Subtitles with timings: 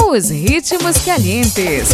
[0.00, 1.88] Os ritmos calientes.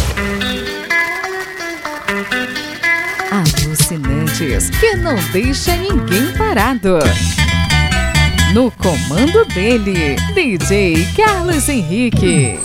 [3.31, 6.99] Alucinantes que não deixa ninguém parado.
[8.53, 12.59] No comando dele, DJ Carlos Henrique.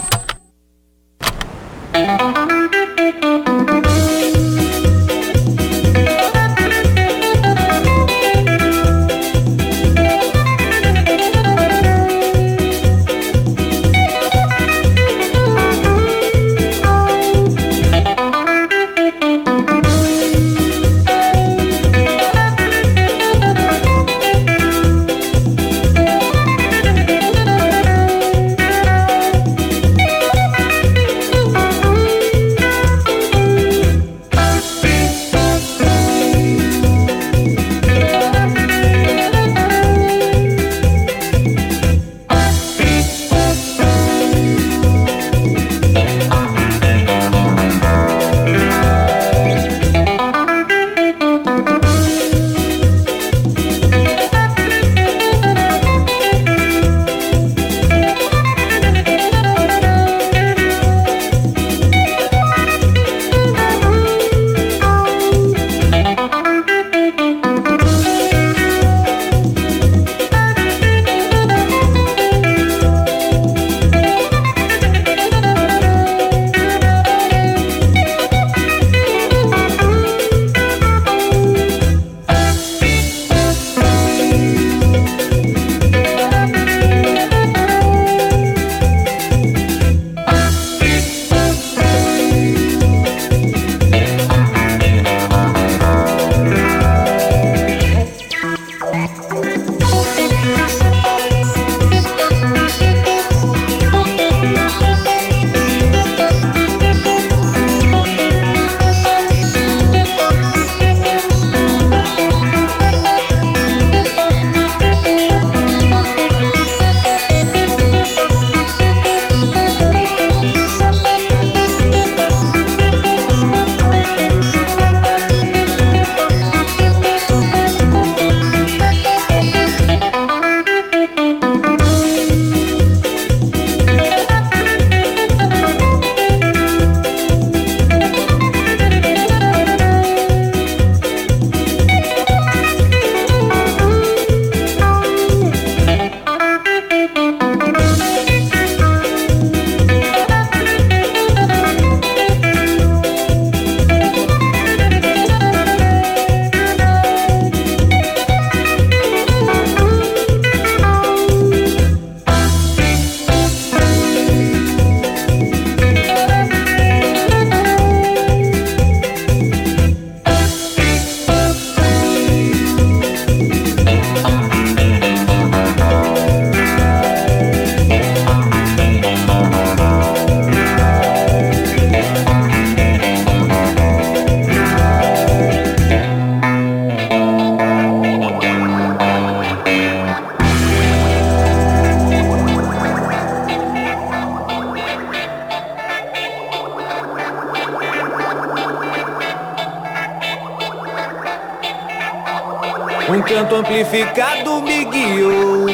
[203.56, 205.66] Amplificado me guiou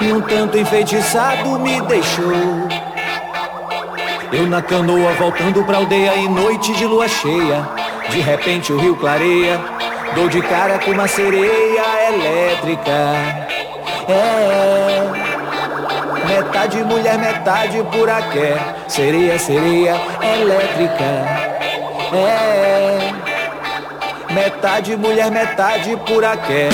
[0.00, 2.68] e um tanto enfeitiçado me deixou.
[4.32, 7.68] Eu na canoa voltando pra aldeia em noite de lua cheia.
[8.10, 9.60] De repente o rio clareia,
[10.14, 12.92] dou de cara com uma sereia elétrica.
[14.08, 15.10] É,
[16.26, 18.56] metade mulher, metade puraqué.
[18.86, 21.04] Sereia, sereia elétrica.
[22.14, 23.27] É.
[24.38, 26.68] Metade mulher, metade puraqué.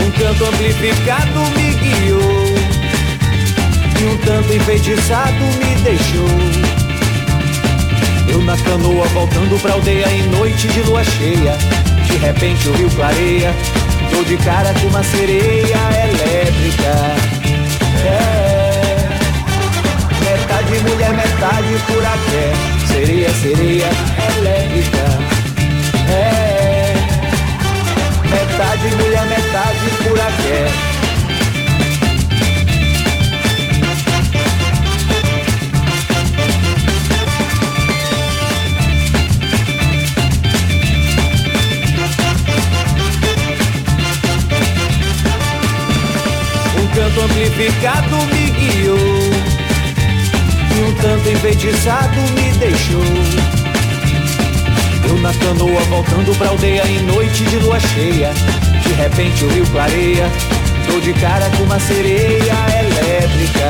[0.00, 2.54] Um canto amplificado me guiou
[4.00, 6.73] E um tanto enfeitiçado me deixou
[8.44, 11.56] na canoa voltando pra aldeia em noite de lua cheia.
[12.06, 13.54] De repente o rio clareia,
[14.10, 15.76] tô de cara com uma sereia
[16.10, 16.92] elétrica.
[18.04, 19.08] É,
[20.20, 22.52] metade mulher, metade furaqué.
[22.86, 23.88] Sereia, sereia
[24.38, 25.04] elétrica.
[26.10, 26.94] É,
[28.30, 30.93] metade mulher, metade furaqué.
[46.94, 48.96] Canto amplificado me guiou.
[50.76, 53.02] E um tanto enfeitiçado me deixou.
[55.08, 58.32] Eu na canoa voltando pra aldeia em noite de lua cheia.
[58.82, 60.30] De repente o rio clareia.
[60.86, 63.68] Tô de cara com uma sereia elétrica.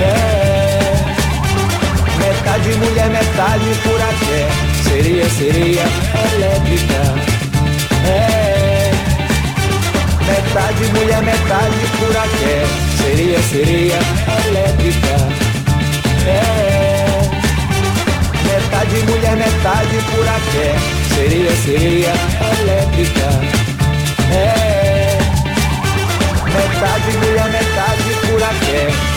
[0.00, 0.94] É.
[2.18, 4.48] Metade mulher, metade furaqué.
[4.84, 5.84] Sereia, sereia
[6.34, 7.34] elétrica.
[8.06, 8.43] É
[10.26, 12.66] Metade mulher, metade furaqué.
[12.96, 13.98] Sereia, sereia
[14.46, 15.16] elétrica.
[16.26, 17.20] É.
[18.46, 20.74] Metade mulher, metade furaqué.
[21.14, 22.12] Sereia, sereia
[22.60, 23.28] elétrica.
[24.32, 25.18] É.
[26.44, 29.13] Metade mulher, metade furaqué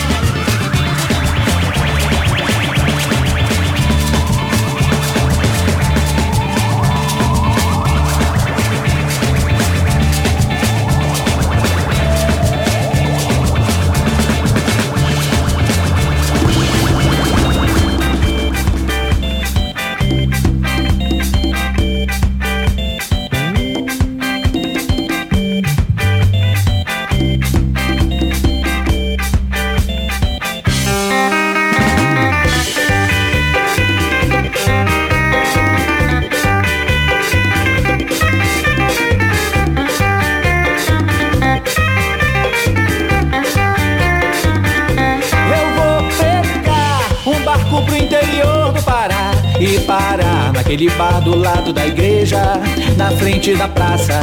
[53.27, 54.21] frente da praça.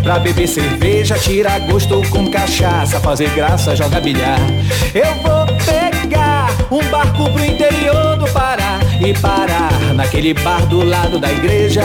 [0.00, 4.38] Pra beber cerveja, tirar gosto com cachaça, fazer graça, jogar bilhar.
[4.94, 11.18] Eu vou pegar um barco pro interior do Pará e parar naquele bar do lado
[11.18, 11.82] da igreja,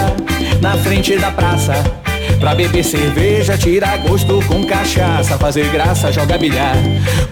[0.61, 1.73] na frente da praça.
[2.39, 6.75] Pra beber cerveja, tirar gosto com cachaça, fazer graça, jogar bilhar.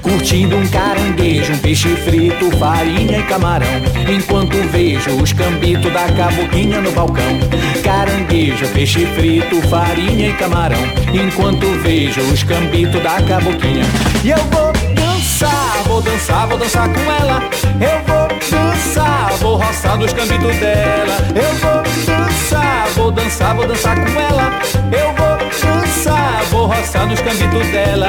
[0.01, 3.68] Curtindo um caranguejo, um peixe frito, farinha e camarão.
[4.13, 7.39] Enquanto vejo os cambitos da caboquinha no balcão.
[7.83, 10.83] Caranguejo, peixe frito, farinha e camarão.
[11.13, 13.86] Enquanto vejo os cambitos da caboquinha.
[14.25, 17.50] E eu vou dançar, vou dançar, vou dançar com ela.
[17.80, 21.18] Eu vou dançar, vou roçar nos cambitos dela.
[21.36, 24.60] Eu vou dançar, vou dançar, vou dançar com ela.
[24.92, 28.08] Eu vou dançar, vou roçar nos cambitos dela.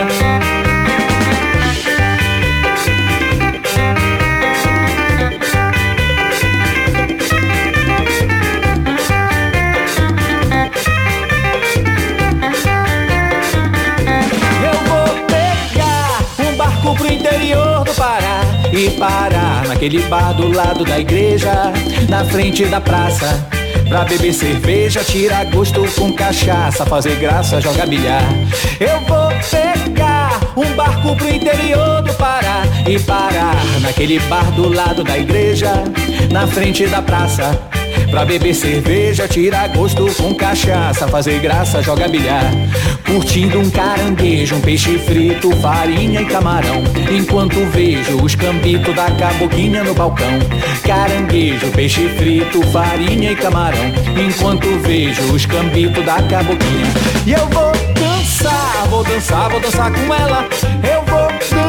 [16.97, 21.53] pro interior do Pará e parar naquele bar do lado da igreja,
[22.09, 23.49] na frente da praça.
[23.89, 28.23] Pra beber cerveja, tirar gosto com cachaça, fazer graça, jogar bilhar.
[28.79, 35.03] Eu vou pegar um barco pro interior do Pará e parar naquele bar do lado
[35.03, 35.73] da igreja,
[36.31, 37.78] na frente da praça.
[38.11, 42.51] Pra beber cerveja, tirar gosto com cachaça, fazer graça, jogar bilhar.
[43.07, 46.83] Curtindo um caranguejo, um peixe frito, farinha e camarão.
[47.11, 50.39] Enquanto vejo os cambitos da caboquinha no balcão.
[50.83, 53.93] Caranguejo, peixe frito, farinha e camarão.
[54.27, 56.87] Enquanto vejo os cambitos da caboquinha.
[57.27, 60.49] E eu vou dançar, vou dançar, vou dançar com ela.
[60.83, 61.68] Eu vou dançar,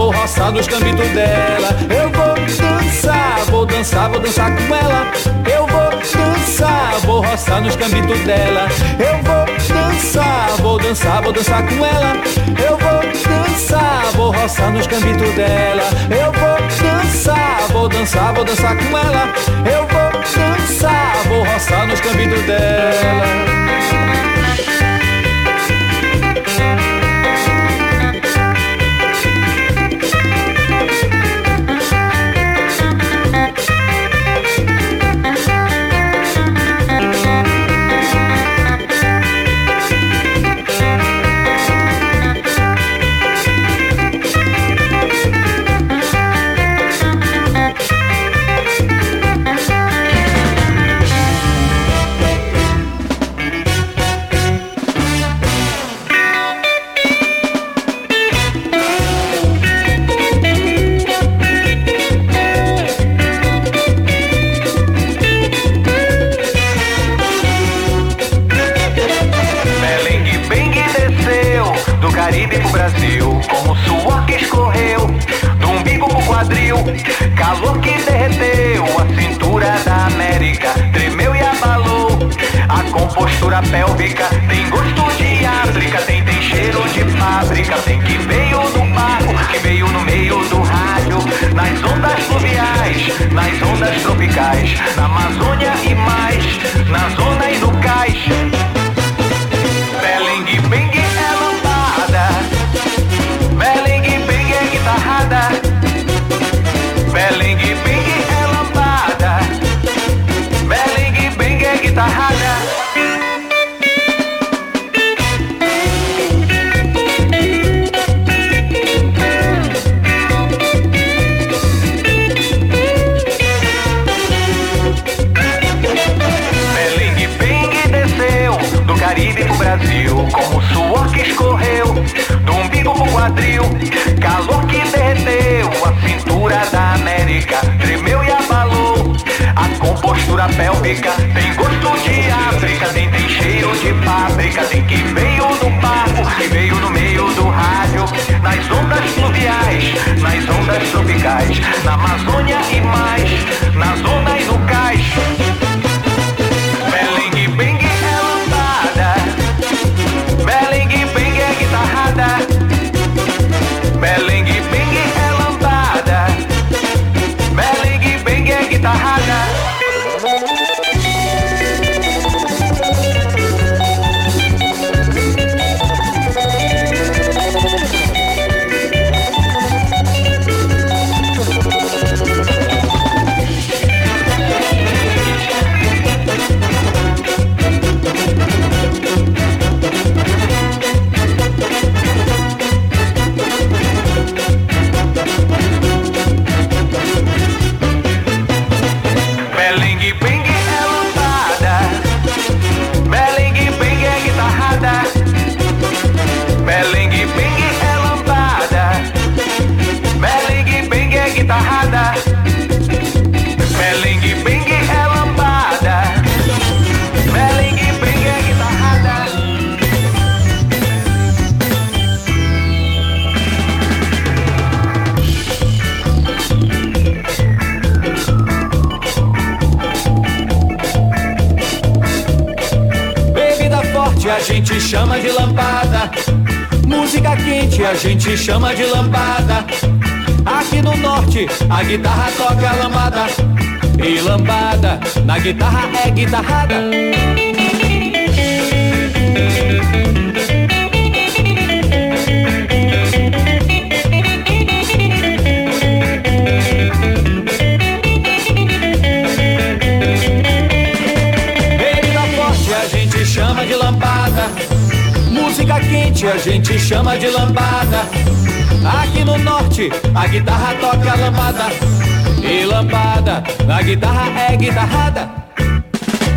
[0.00, 1.68] vou roçar nos cambitos dela.
[1.90, 5.12] Eu vou dançar, vou dançar, vou dançar com ela.
[5.54, 8.68] Eu vou dançar, vou roçar nos cambitos dela.
[8.98, 12.16] Eu vou dançar, vou dançar, vou dançar com ela.
[12.66, 13.00] Eu vou
[13.46, 15.82] dançar, vou roçar nos cambitos dela.
[16.10, 19.34] Eu vou dançar, vou dançar, vou dançar com ela.
[19.70, 23.50] Eu vou dançar, vou roçar nos cambitos dela.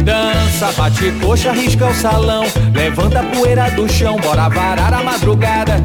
[0.03, 2.43] Dança, bate coxa, risca o salão.
[2.73, 5.75] Levanta a poeira do chão, bora varar a madrugada.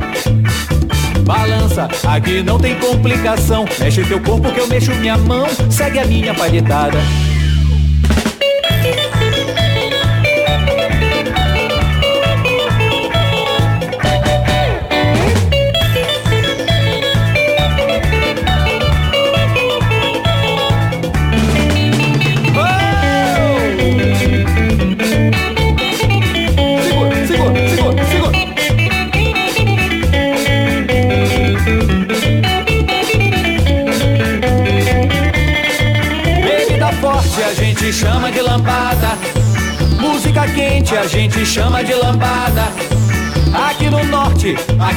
[1.24, 3.64] Balança, aqui não tem complicação.
[3.78, 5.46] Mexe teu corpo que eu mexo minha mão.
[5.70, 6.98] Segue a minha palhetada.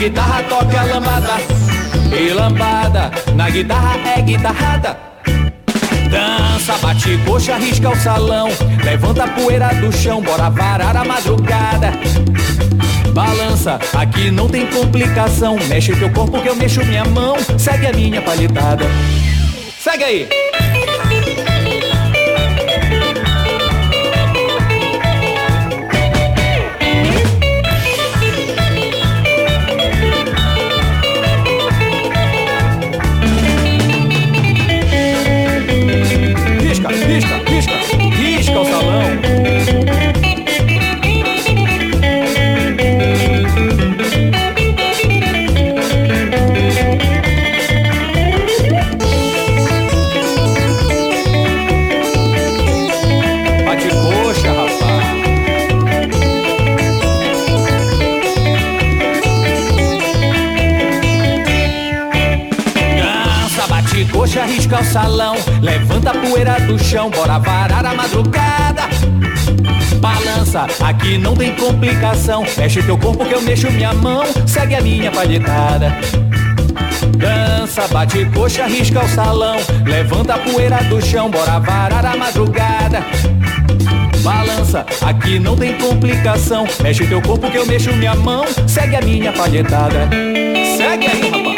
[0.02, 1.34] Guitarra toca lambada.
[2.12, 4.98] E lambada na guitarra é guitarrada.
[6.10, 8.50] Dança, bate coxa, risca o salão.
[8.84, 11.92] Levanta a poeira do chão, bora varar a madrugada.
[13.14, 15.56] Balança, aqui não tem complicação.
[15.68, 17.38] Mexe teu corpo que eu mexo minha mão.
[17.60, 18.86] Segue a minha palhetada.
[19.80, 20.30] Segue aí.
[64.72, 65.36] Risca o salão.
[65.62, 68.84] Levanta a poeira do chão, bora varar a madrugada.
[70.00, 72.46] Balança, aqui não tem complicação.
[72.58, 74.24] Mexe teu corpo que eu mexo minha mão.
[74.48, 75.92] Segue a minha palhetada.
[77.18, 79.58] Dança, bate coxa, risca o salão.
[79.86, 83.06] Levanta a poeira do chão, bora varar a madrugada.
[84.24, 86.66] Balança, aqui não tem complicação.
[86.82, 88.46] Mexe teu corpo que eu mexo minha mão.
[88.68, 90.10] Segue a minha palhetada.
[90.78, 91.51] Segue aí, rapaz.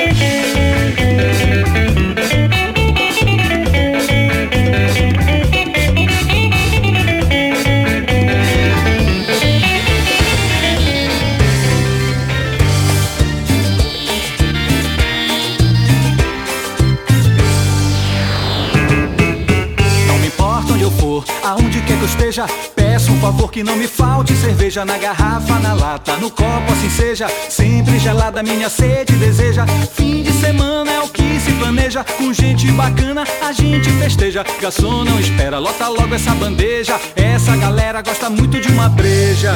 [22.03, 22.45] Eu esteja,
[22.75, 26.89] peço um favor que não me falte cerveja na garrafa, na lata, no copo, assim
[26.89, 27.27] seja.
[27.49, 29.65] Sempre gelada minha sede deseja.
[29.93, 34.43] Fim de semana é o que se planeja, com gente bacana a gente festeja.
[34.61, 36.99] Garçom não espera, lota logo essa bandeja.
[37.15, 39.53] Essa galera gosta muito de uma breja.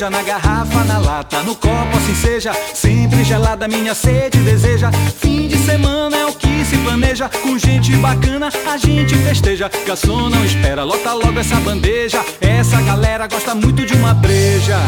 [0.00, 2.52] Cerveja na garrafa, na lata, no copo, assim seja.
[2.72, 4.90] Sempre gelada minha sede deseja.
[5.18, 7.28] Fim de semana é o que se planeja.
[7.28, 9.70] Com gente bacana a gente festeja.
[9.86, 12.24] Garçom não espera, lota logo essa bandeja.
[12.40, 14.78] Essa galera gosta muito de uma breja.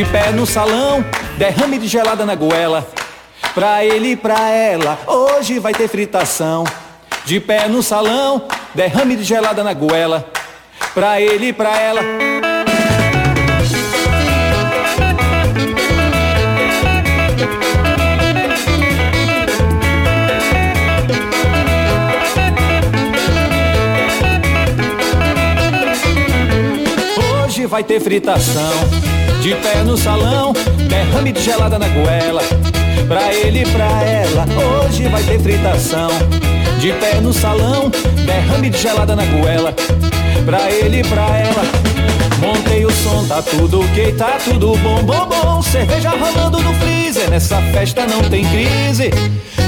[0.00, 1.04] De pé no salão,
[1.36, 2.88] derrame de gelada na goela.
[3.54, 6.64] Pra ele e pra ela, hoje vai ter fritação,
[7.26, 10.26] de pé no salão, derrame de gelada na goela.
[10.94, 12.00] Pra ele e pra ela.
[27.44, 28.72] Hoje vai ter fritação,
[29.40, 30.52] de pé no salão,
[30.88, 32.42] derrame de gelada na goela.
[33.08, 34.46] Pra ele e pra ela,
[34.84, 36.10] hoje vai ter fritação,
[36.78, 37.90] de pé no salão,
[38.26, 39.74] derrame de gelada na goela.
[40.44, 41.62] Pra ele e pra ela,
[42.40, 45.62] montei o som, tá tudo ok, tá tudo bom, bom, bom.
[45.62, 49.10] Cerveja rolando no freezer, nessa festa não tem crise.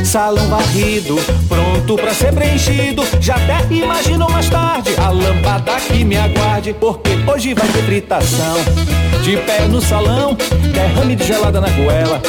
[0.04, 1.16] Salão varrido,
[1.48, 3.04] pronto pra ser preenchido.
[3.20, 8.56] Já até imagino mais tarde a lambada que me aguarde, porque hoje vai ter fritação.
[9.22, 10.36] De pé no salão,
[10.72, 12.20] derrame de gelada na goela.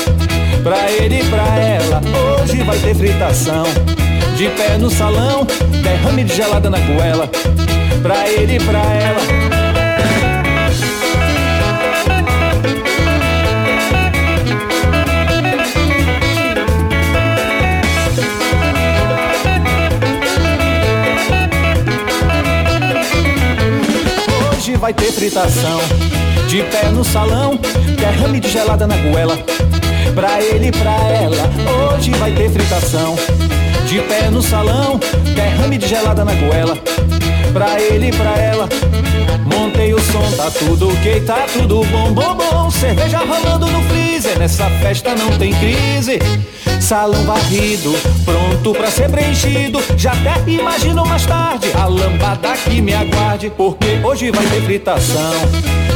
[0.64, 2.02] Pra ele e pra ela,
[2.42, 3.66] hoje vai ter fritação.
[4.38, 5.46] De pé no salão,
[5.82, 7.30] derrame de gelada na goela.
[8.02, 9.53] Pra ele e pra ela.
[24.84, 25.80] Vai ter fritação,
[26.50, 27.58] de pé no salão,
[27.98, 29.38] derrame de gelada na goela.
[30.14, 33.16] Pra ele e pra ela, hoje vai ter fritação,
[33.88, 35.00] de pé no salão,
[35.34, 36.78] derrame de gelada na goela.
[37.54, 38.68] Pra ele e pra ela,
[39.46, 42.72] montei o som, tá tudo ok, tá tudo bom, bom, bom.
[42.72, 46.18] Cerveja rolando no freezer, nessa festa não tem crise.
[46.82, 47.94] Salão varrido,
[48.26, 49.80] pronto pra ser preenchido.
[49.96, 55.34] Já até imagino mais tarde a lambada que me aguarde, porque hoje vai ter fritação.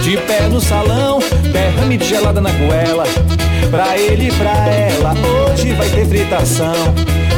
[0.04, 1.20] De pé no salão,
[1.52, 3.04] derrame de gelada na goela.
[3.72, 5.14] Pra ele e pra ela,
[5.50, 6.94] hoje vai ter fritação.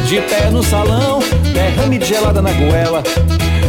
[0.05, 1.19] De pé no salão,
[1.53, 3.01] derrame de gelada na goela.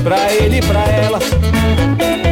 [0.02, 2.29] Pra ele e pra ela.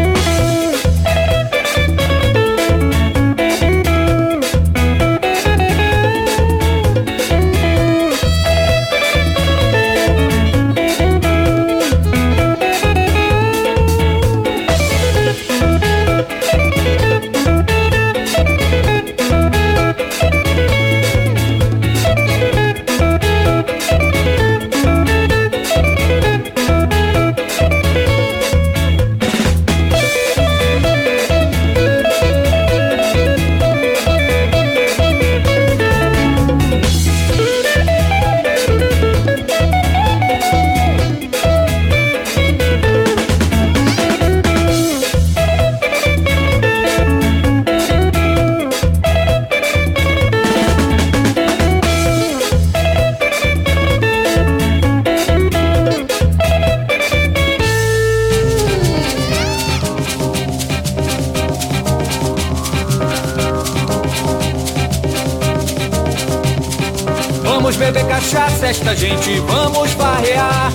[67.68, 70.72] Vamos beber cachaça, esta gente, vamos farrear.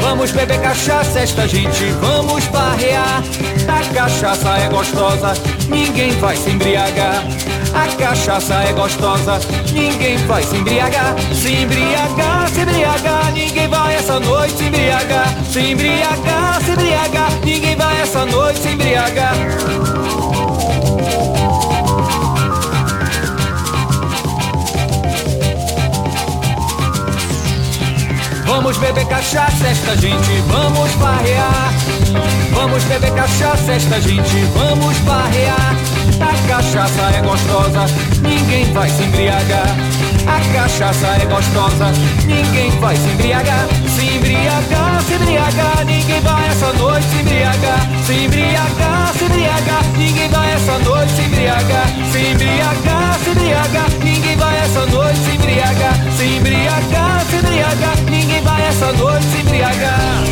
[0.00, 3.22] Vamos beber cachaça, esta gente, vamos farrear.
[3.68, 5.34] A cachaça é gostosa,
[5.68, 7.22] ninguém vai se embriagar.
[7.74, 9.38] A cachaça é gostosa,
[9.70, 11.14] ninguém vai se embriagar.
[11.34, 15.28] Se embriagar, se embriagar, ninguém vai essa noite se embriagar.
[15.52, 19.34] Se embriagar, se embriagar, ninguém vai essa noite se embriagar.
[28.56, 31.74] Vamos beber cachaça, esta gente, vamos farrear.
[32.54, 35.76] Vamos beber cachaça, esta gente, vamos farrear.
[36.18, 37.84] A cachaça é gostosa,
[38.22, 39.76] ninguém vai se embriagar.
[40.26, 41.92] A cachaça é gostosa,
[42.26, 43.68] ninguém vai se embriagar.
[43.96, 47.88] Se embriagar, se embriagar, ninguém vai essa noite se embriagar.
[48.04, 51.88] Se embriagar, se embriagar, ninguém vai essa noite se embriagar.
[52.12, 55.94] Se embriagar, se embriagar, ninguém vai essa noite se embriagar.
[56.14, 60.24] Se embriagar, se embriagar, ninguém vai essa noite se embriagar.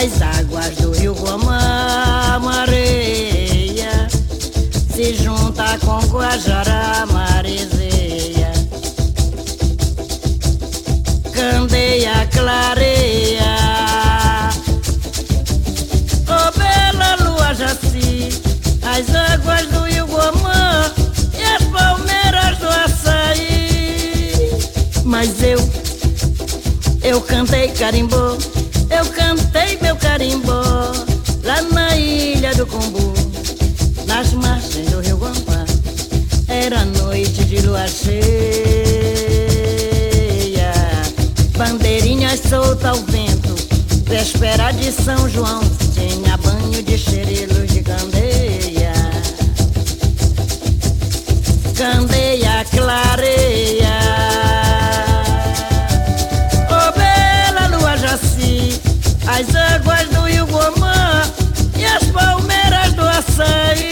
[0.00, 2.40] As águas do rio Guamá,
[4.94, 8.52] se junta com Guajará, Marizeia,
[11.34, 13.56] Candeia clareia,
[16.28, 18.28] oh bela lua jaci,
[18.86, 20.92] as águas do rio Guamã
[21.36, 24.32] e as palmeiras do açaí.
[25.04, 25.58] Mas eu,
[27.02, 28.38] eu cantei carimbó,
[28.90, 30.62] eu cantei plantei meu carimbó
[31.42, 33.12] lá na ilha do Combu,
[34.06, 35.64] nas margens do rio Guampá.
[36.46, 38.22] Era noite de lua cheia,
[41.56, 43.54] bandeirinhas soltas ao vento,
[44.04, 45.60] véspera de São João,
[45.92, 48.92] tinha banho de xerilos de candeia.
[51.76, 54.07] Candeia clareia.
[59.28, 61.22] as águas do Iuguamã
[61.76, 63.87] e as palmeiras do açaí.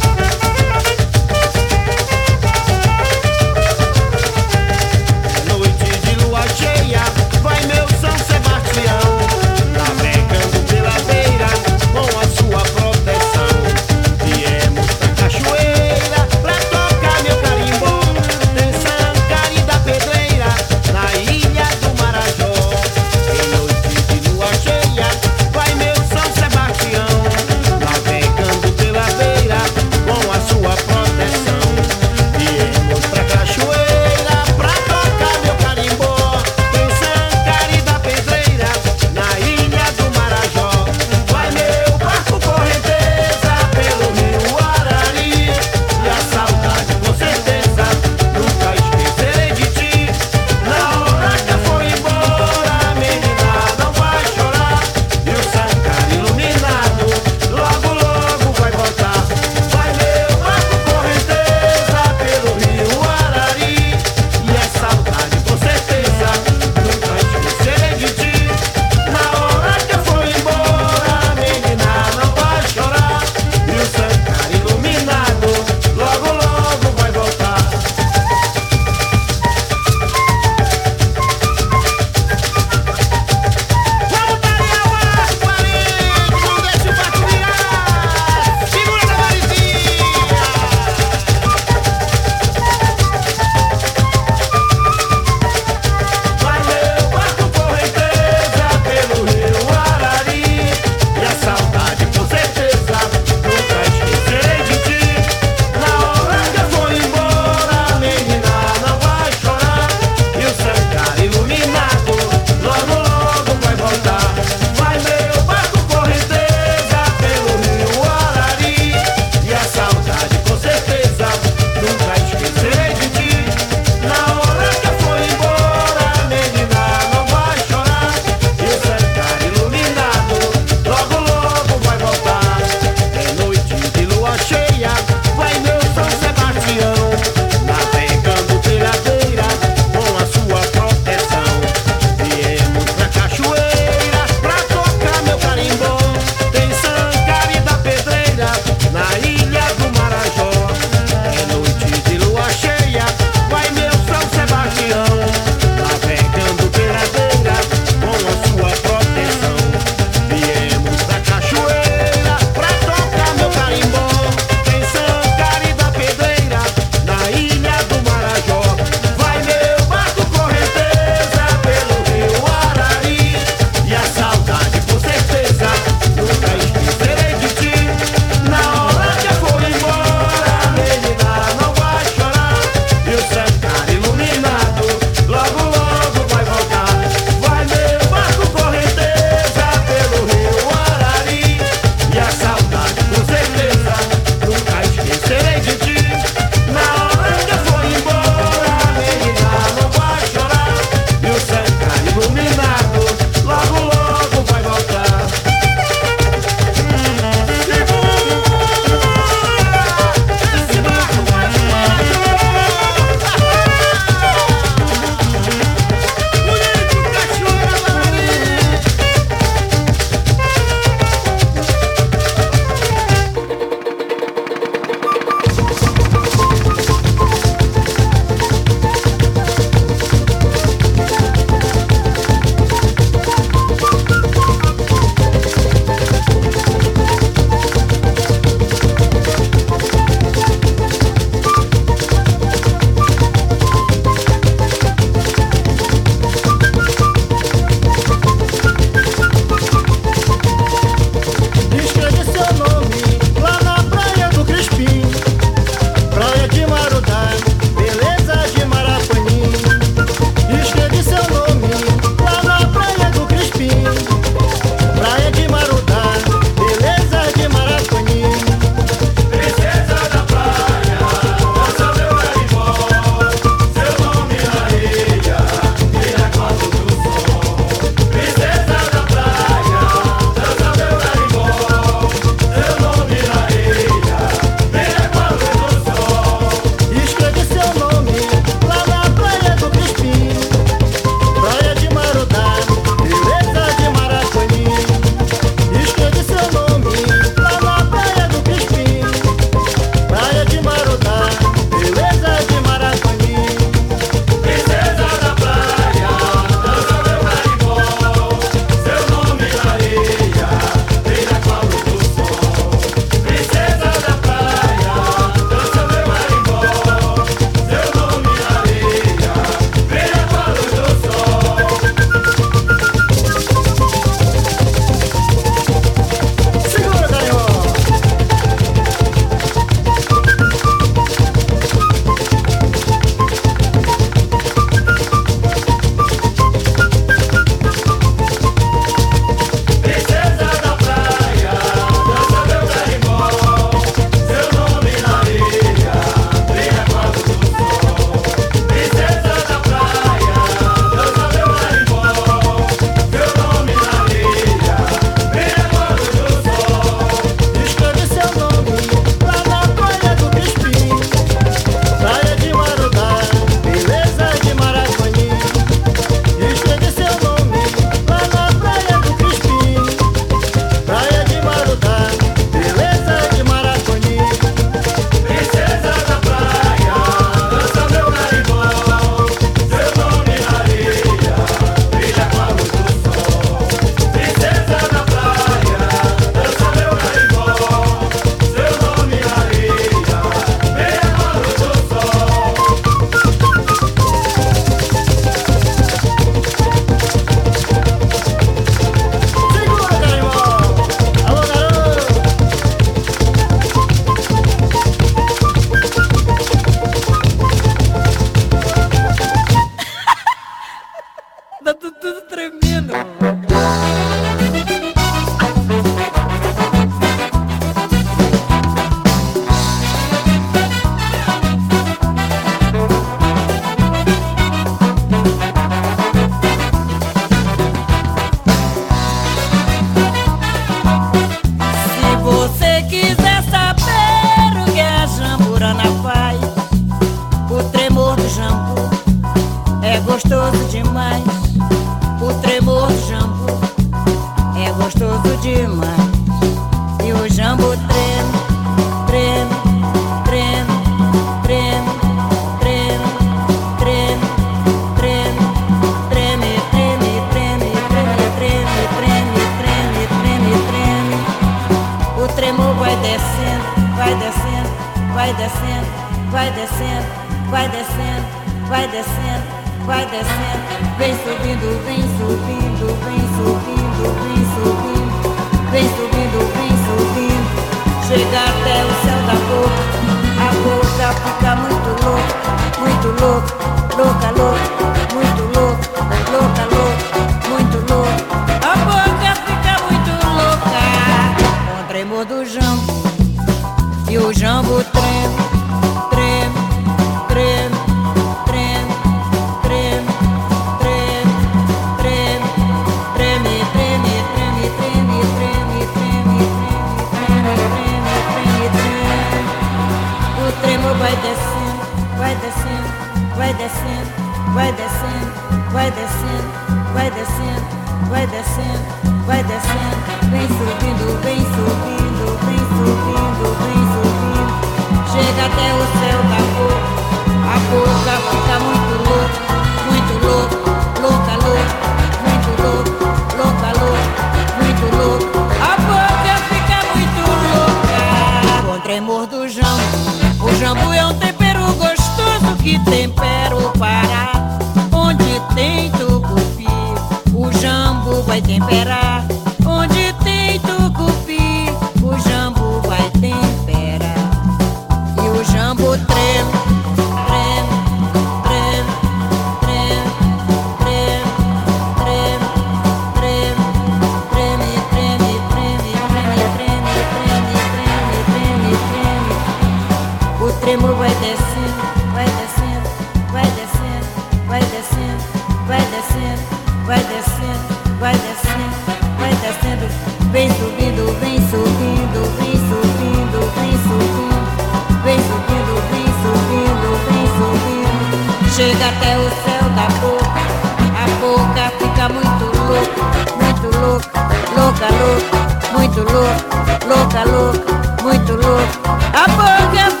[595.91, 598.91] Muito louca, louca, louca, muito louca.
[599.13, 600.00] A boca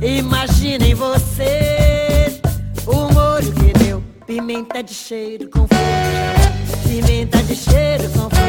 [0.00, 2.40] Imaginem vocês
[2.86, 4.02] o molho que deu.
[4.26, 6.88] Pimenta de cheiro com fruta.
[6.88, 8.40] Pimenta de cheiro com fruta.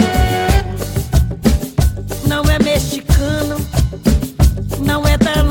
[2.25, 3.57] Não é mexicano,
[4.79, 5.43] não é da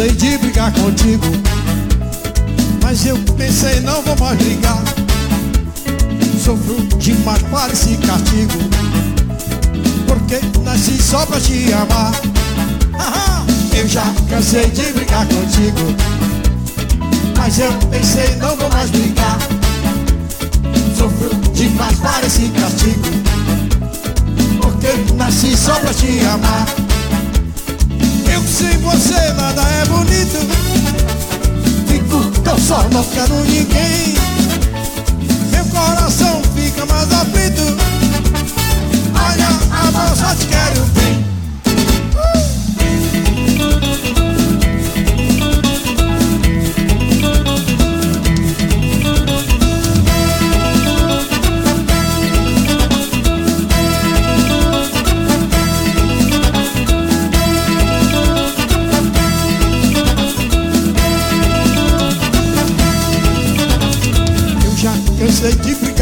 [0.00, 1.26] cansei de brigar contigo
[2.82, 4.82] Mas eu pensei não vou mais brigar
[6.42, 8.58] Sofro demais para esse castigo
[10.06, 12.12] Porque nasci só pra te amar.
[13.76, 15.94] Eu já cansei de brigar contigo
[17.36, 19.38] Mas eu pensei não vou mais brigar
[20.96, 23.08] Sofro demais para esse castigo
[24.62, 26.89] Porque nasci só pra te amar
[28.32, 30.38] eu sem você nada é bonito.
[31.86, 34.14] Fico tão só, não quero ninguém.
[35.50, 37.62] Meu coração fica mais aflito.
[39.14, 39.48] Olha,
[39.86, 41.39] amor, só te quero bem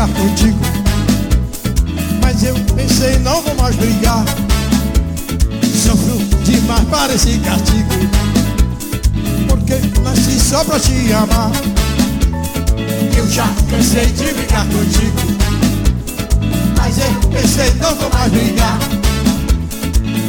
[0.06, 0.58] contigo.
[2.22, 4.24] Mas eu pensei não vou mais brigar.
[5.74, 7.88] Sofro demais para esse castigo.
[9.48, 11.50] Porque nasci só pra te amar.
[13.16, 15.18] Eu já cansei de brigar contigo.
[16.76, 18.78] Mas eu pensei não vou mais brigar.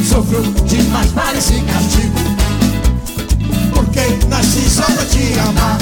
[0.08, 2.18] Sofro demais para esse castigo.
[3.72, 5.78] Porque nasci só pra te amar.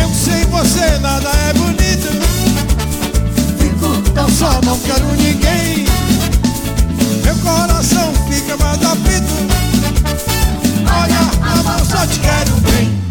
[0.00, 1.57] Eu sem você nada é
[4.18, 5.84] tão só, não quero ninguém.
[7.22, 9.32] Meu coração fica mais aflito.
[10.90, 13.07] Olha, amor, só te quero bem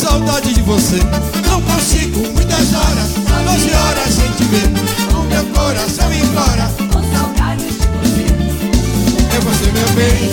[0.00, 0.98] saudade de você.
[1.46, 3.10] Não consigo muitas horas
[3.44, 4.68] Doze horas sem te ver.
[5.14, 8.26] O meu coração implora Com saudade de você.
[9.36, 10.30] É você meu bem.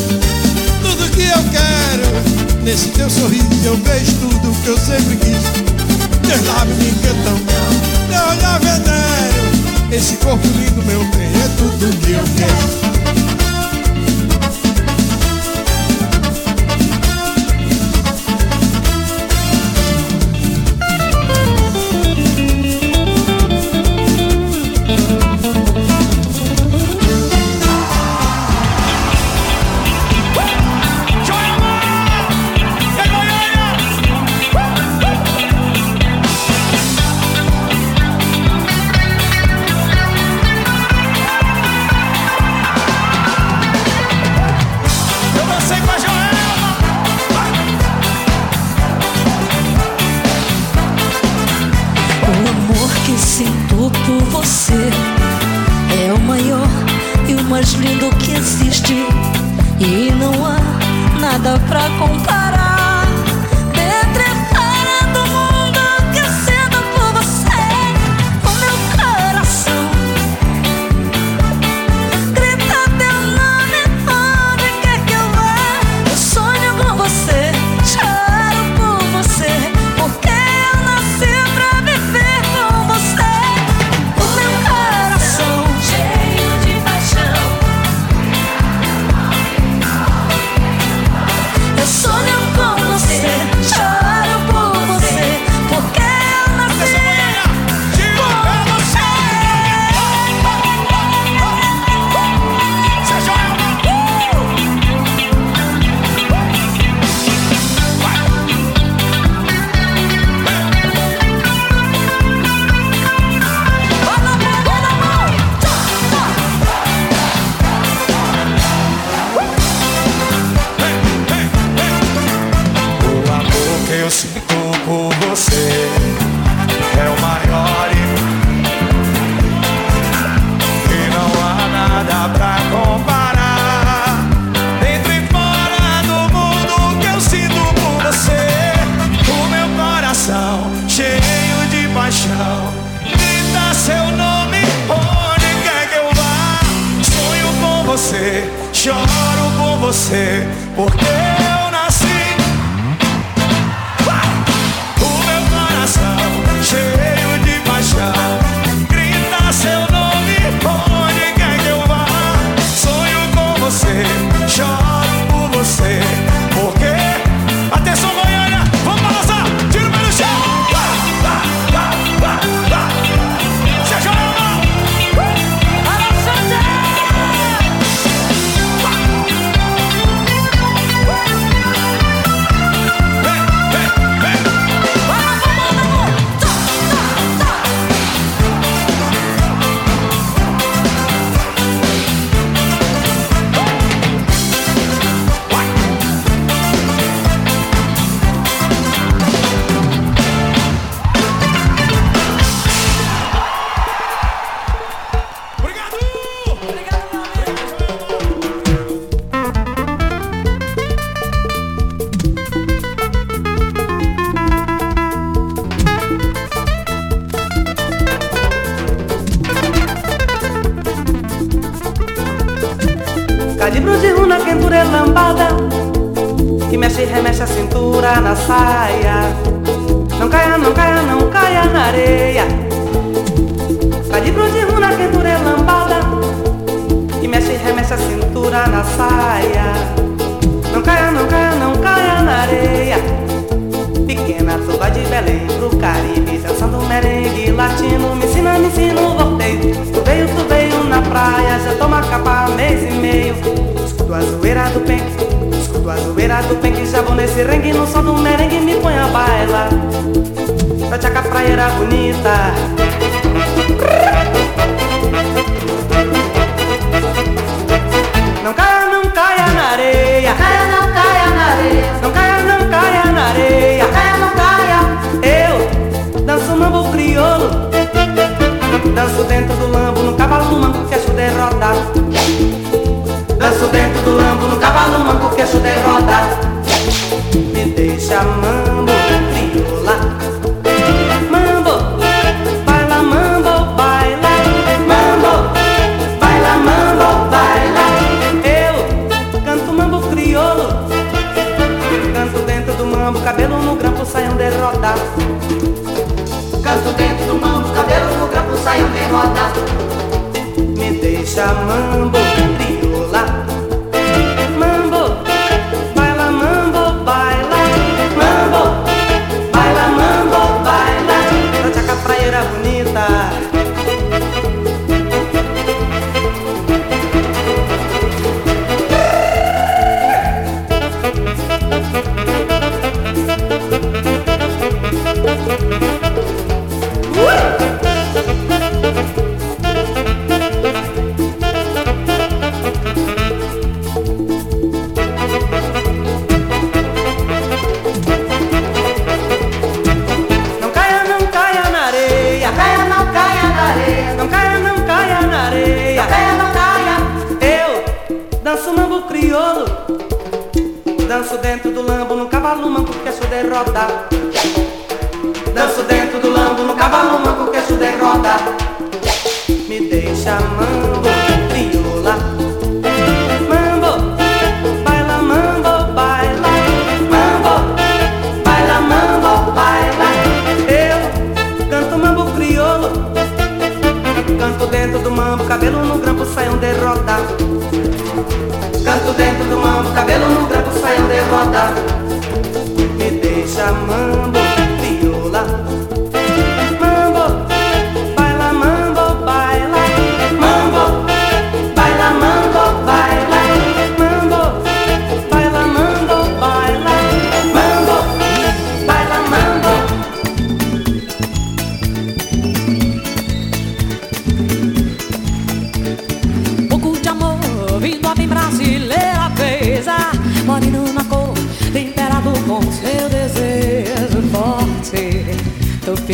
[0.81, 5.44] Tudo que eu quero Nesse teu sorriso eu vejo tudo que eu sempre quis.
[6.27, 7.39] Teus lábios me encantam
[8.10, 12.86] Teu olhar venero Esse corpo lindo meu bem É tudo que eu quero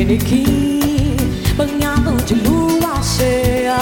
[0.04, 1.16] finiquim
[1.56, 3.78] Banhado de lua cheia.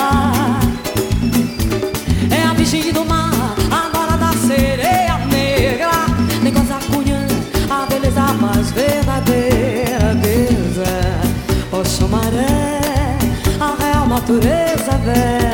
[2.30, 3.31] É a virgem do mar,
[3.72, 6.06] a da sereia negra.
[6.43, 7.26] Nem cunha,
[7.69, 11.85] a beleza mais verdadeira Deusa, é.
[11.85, 13.18] chamaré,
[13.60, 15.51] a real natureza velha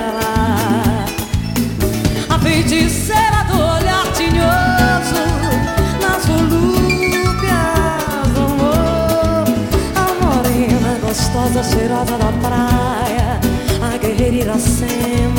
[11.58, 13.40] rosa cheirosa da praia,
[13.82, 15.37] a guerreira Iracema.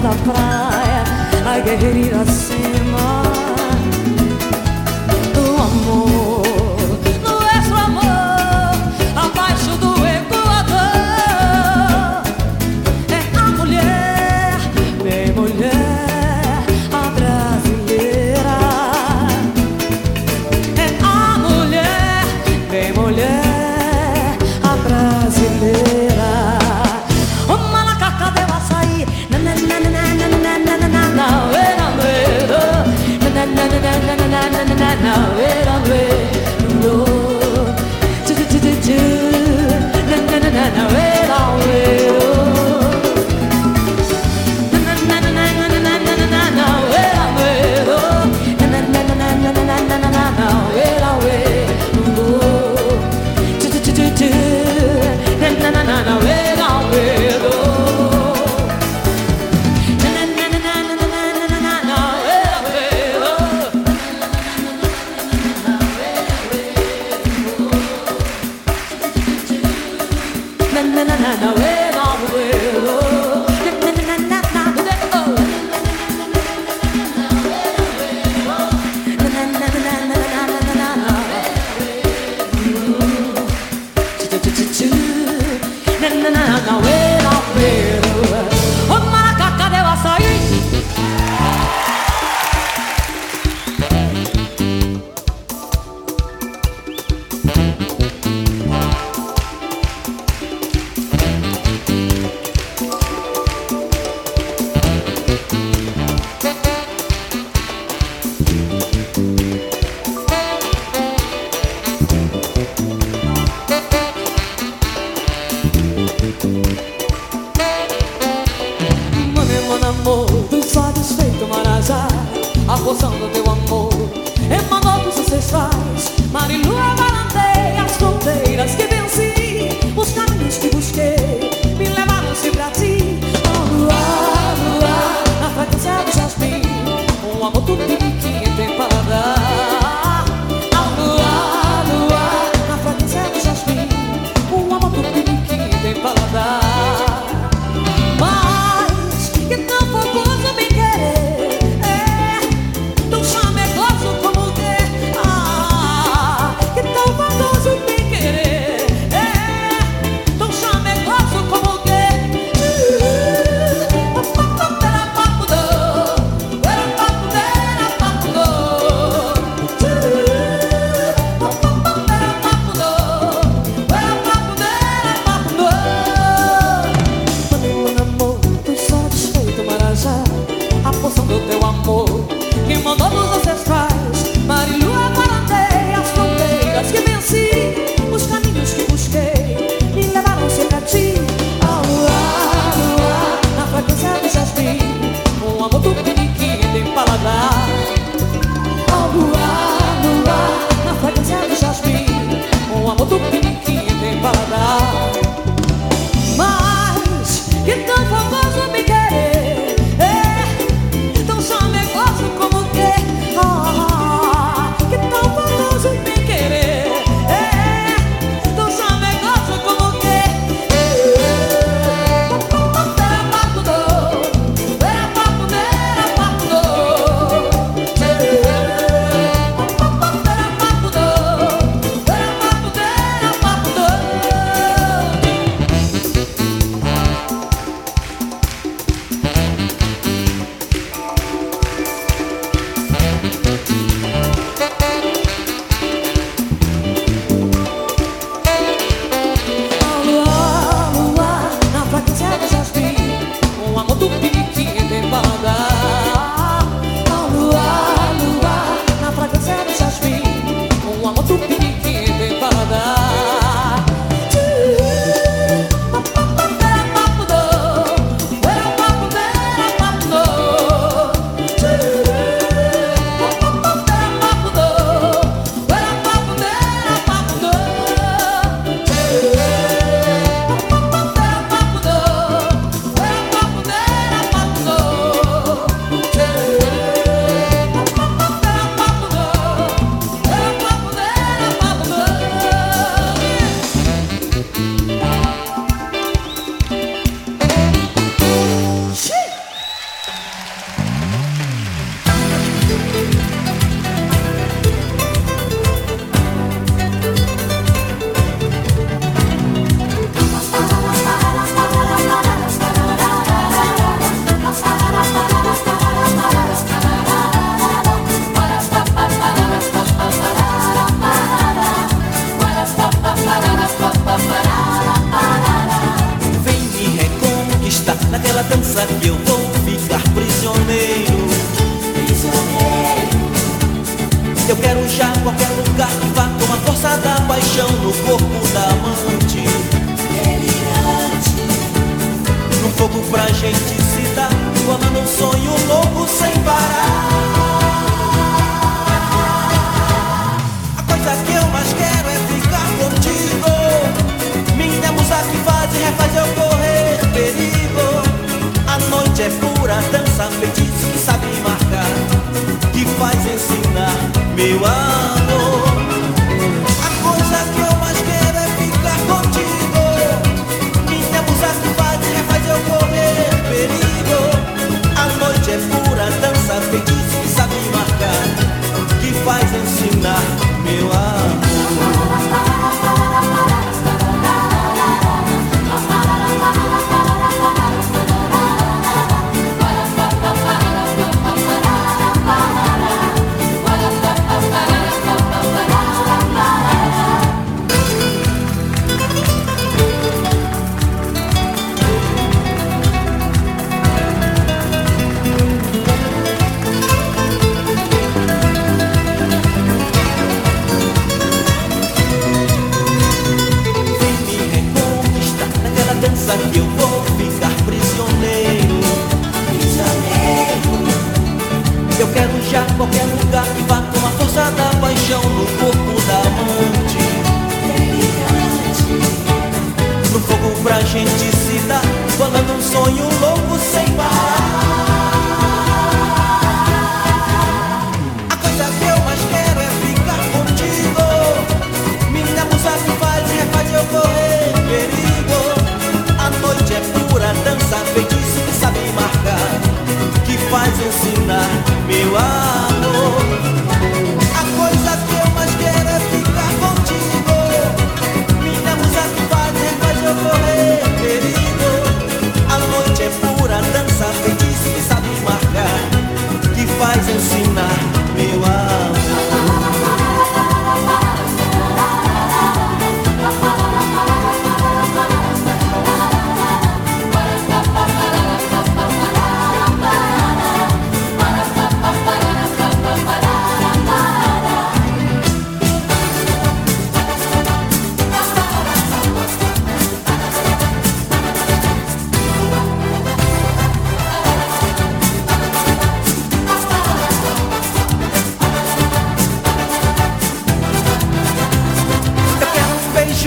[0.00, 1.04] Da praia,
[1.46, 2.89] a guerreira acima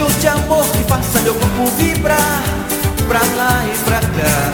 [0.03, 2.43] show de amor que faça meu corpo vibrar
[3.07, 4.51] Pra lá e pra cá.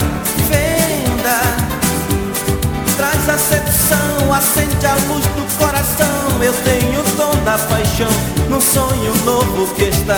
[0.49, 1.39] Venda.
[2.97, 6.41] Traz a sedução, acende a luz do coração.
[6.41, 8.09] Eu tenho o dom da paixão
[8.49, 10.17] Num sonho novo que está.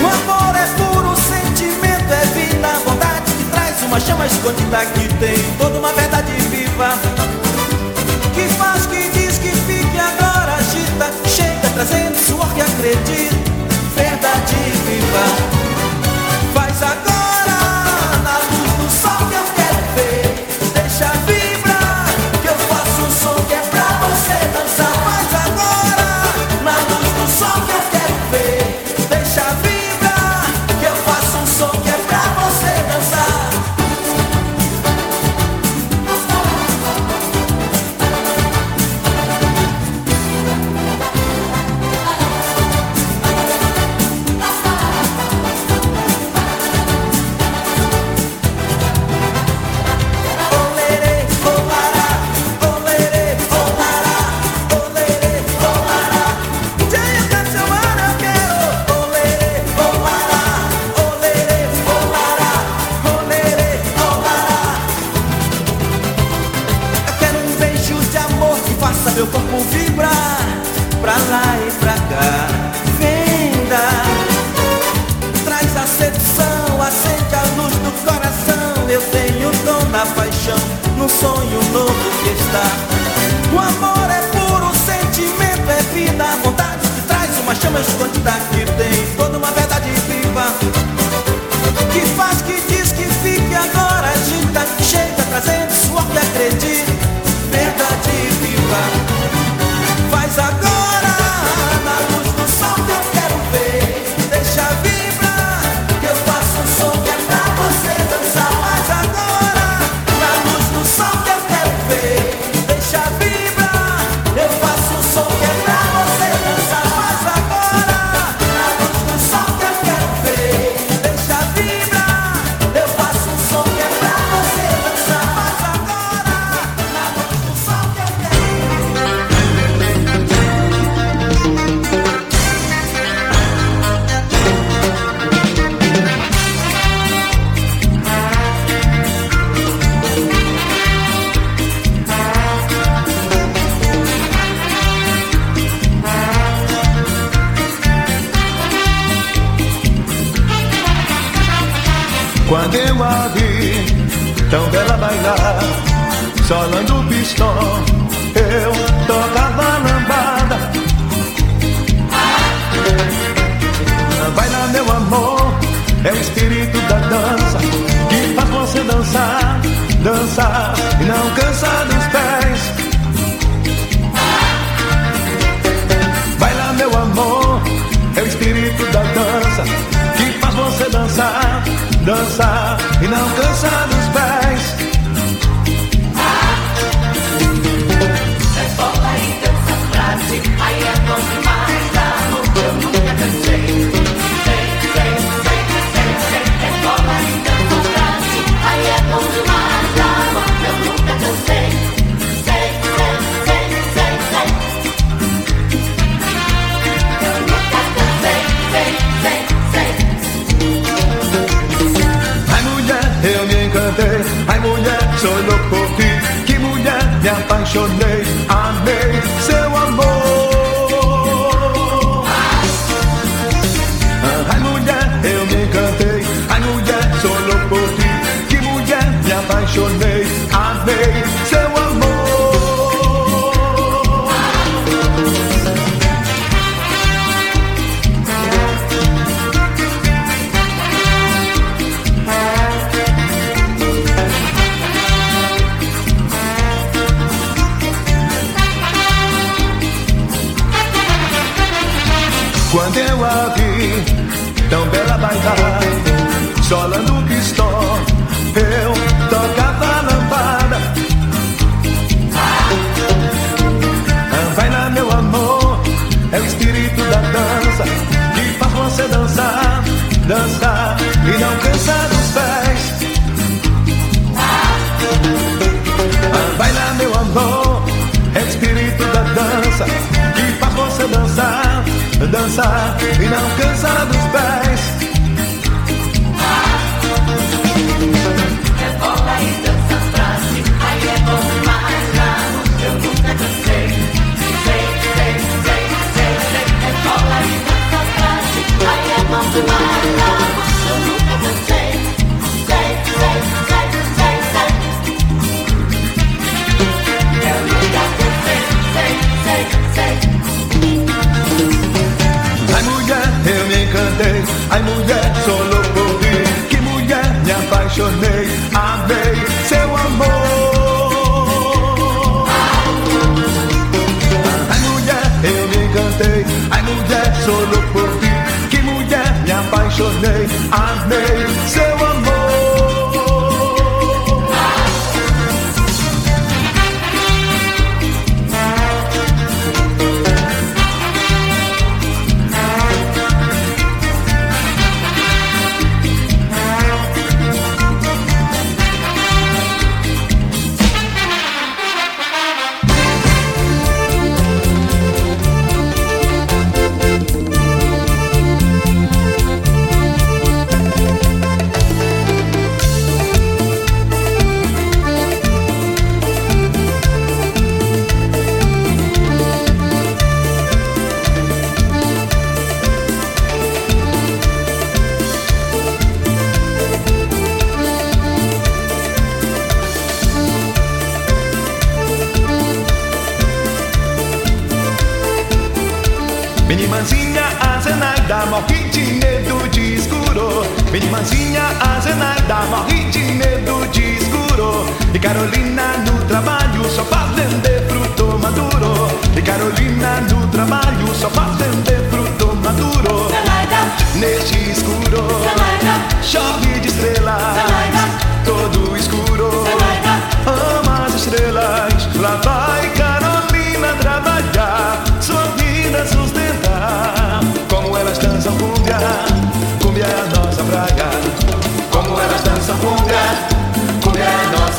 [0.00, 2.68] O amor é puro, sentimento é vida.
[2.84, 6.98] Vontade que traz uma chama escondida Que tem toda uma verdade viva.
[8.34, 11.10] Que faz, que diz, que fica agora agita.
[11.26, 13.39] Chega trazendo suor que acredita
[14.46, 15.59] de viva.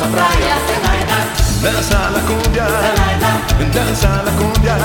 [0.02, 0.52] a
[1.62, 2.66] danza la cumbia,
[3.72, 4.76] danza la cumbia,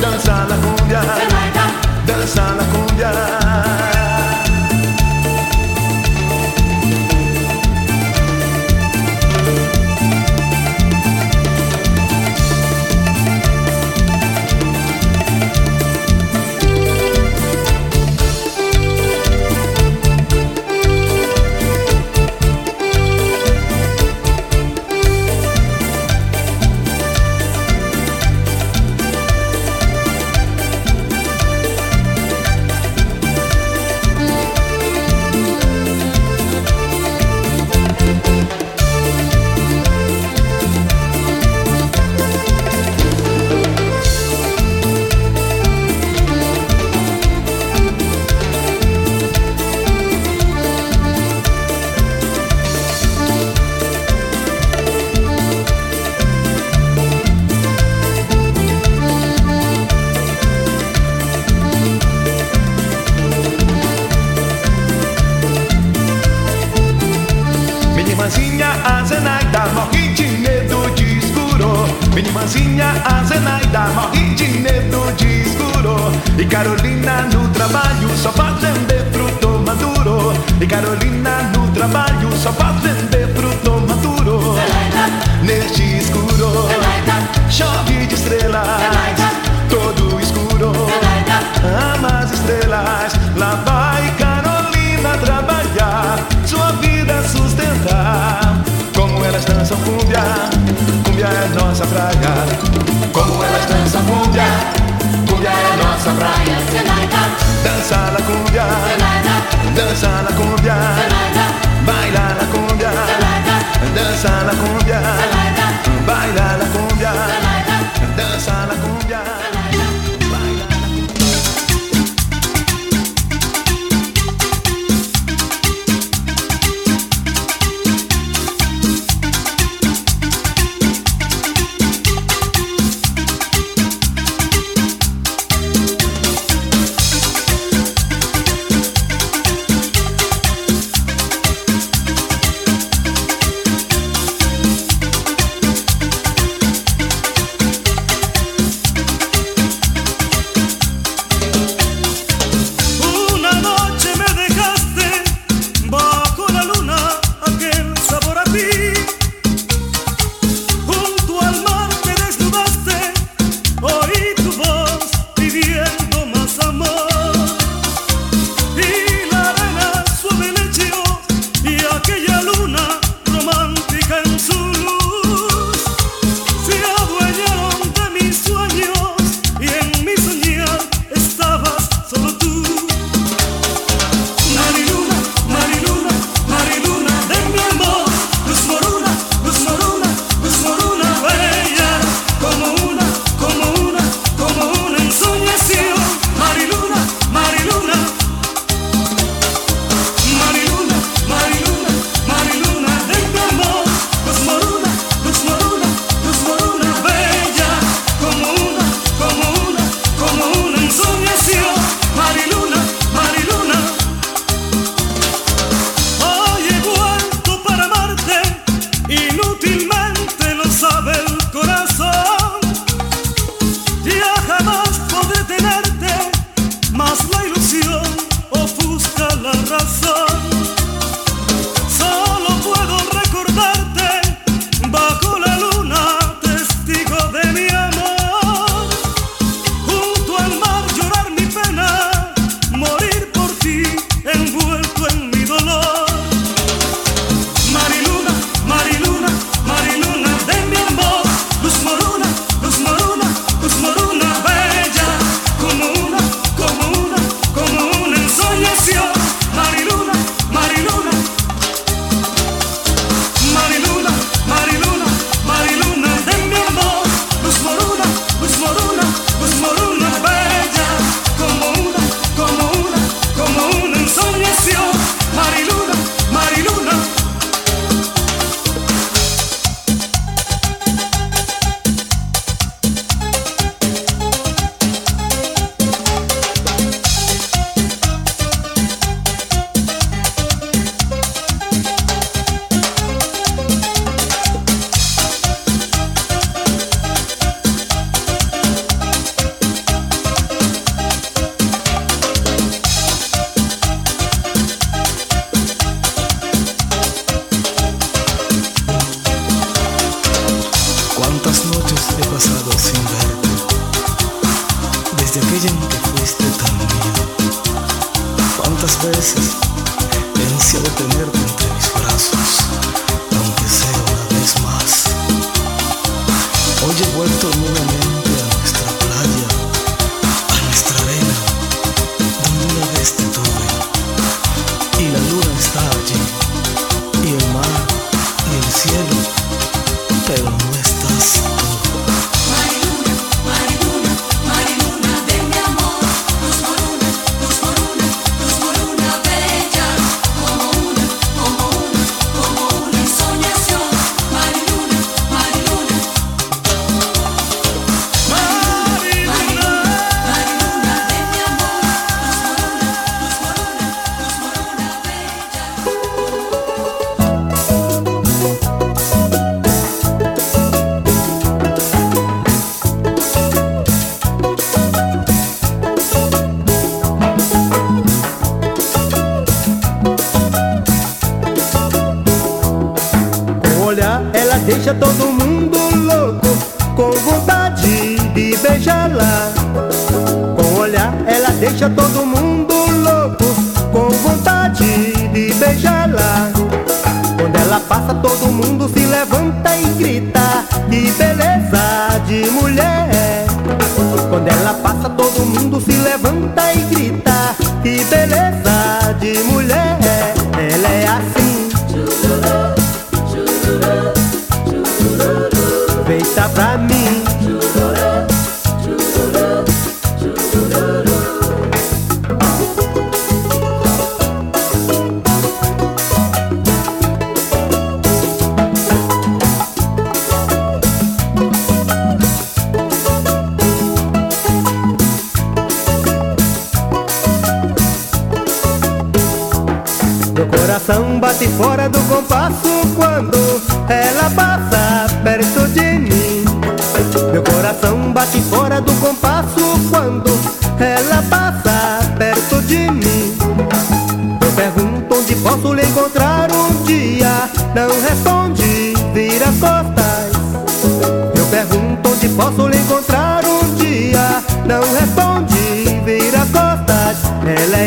[0.00, 1.02] danza la cumbia,
[2.06, 3.93] danza la cumbia.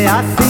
[0.08, 0.47] I así.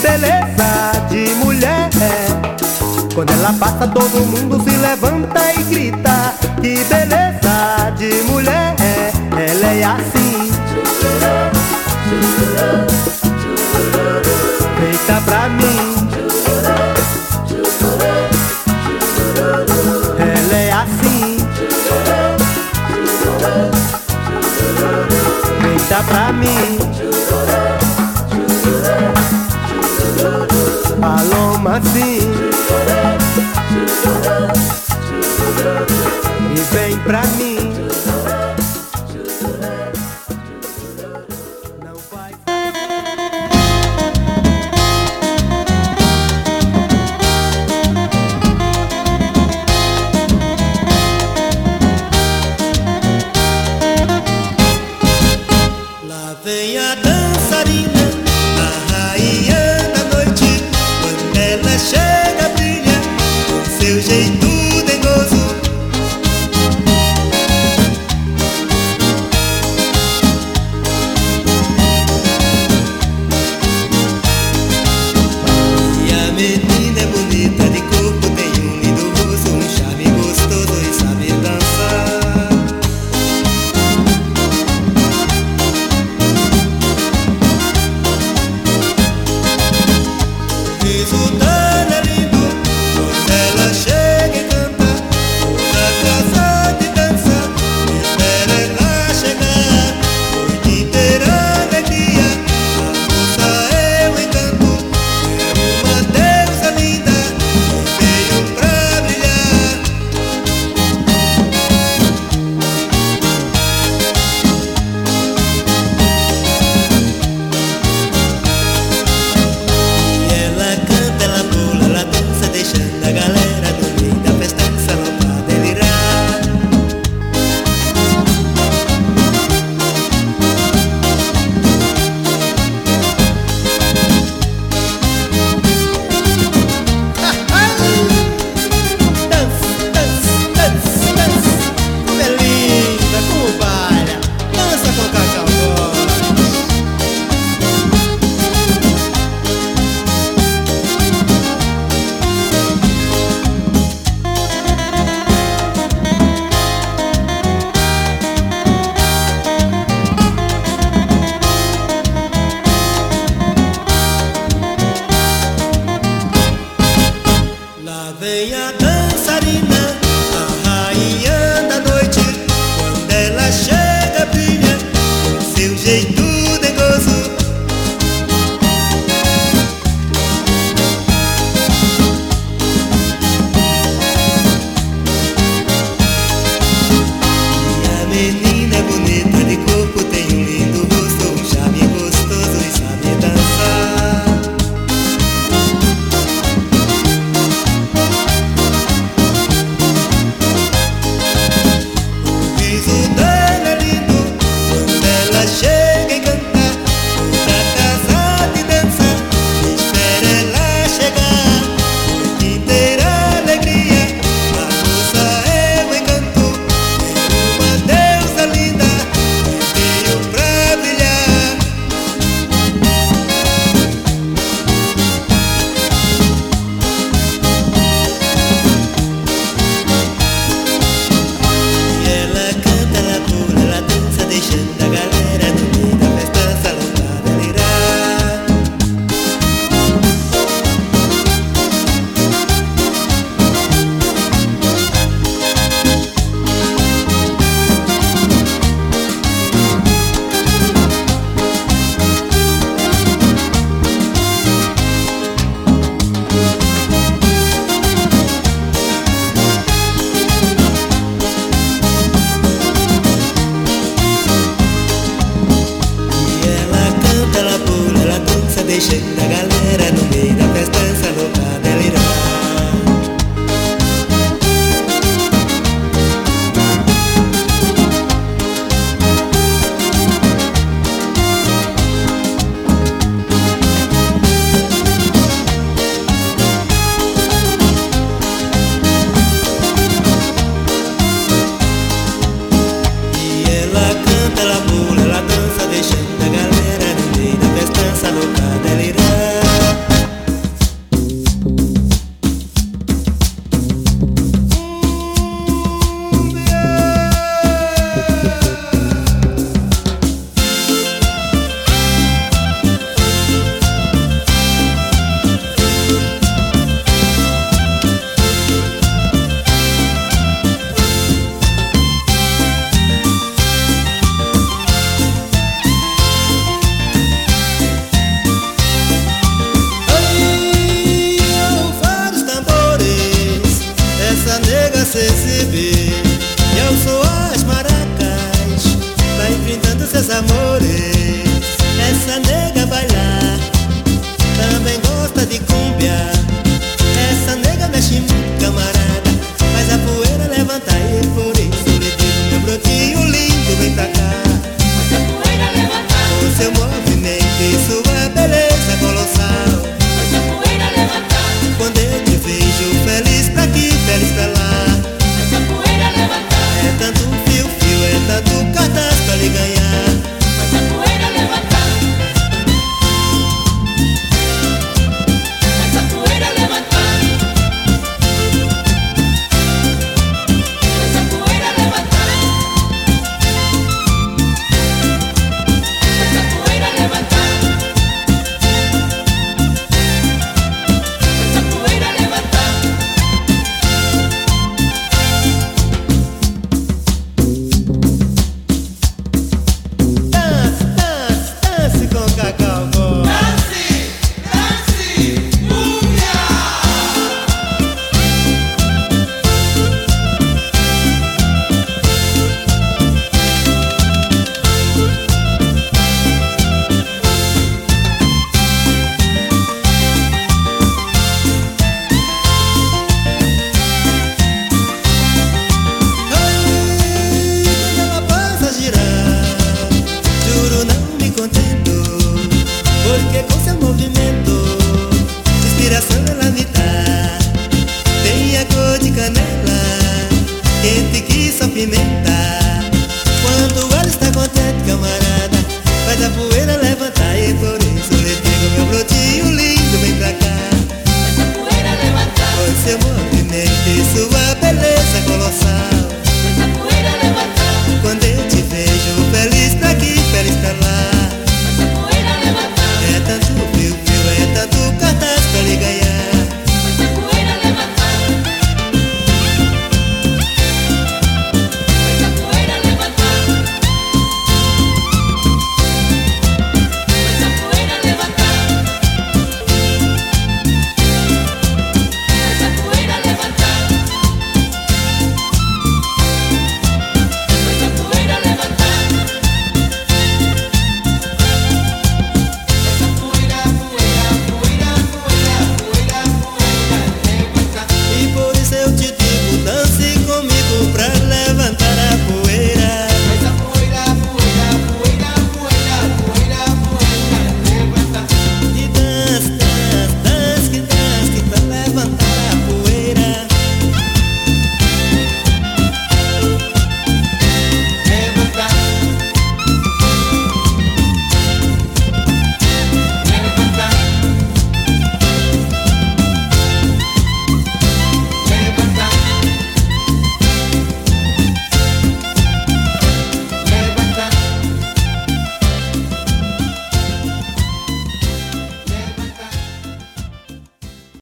[0.00, 1.90] beleza de mulher.
[3.14, 8.59] Quando ela passa, todo mundo se levanta e grita: Que beleza de mulher.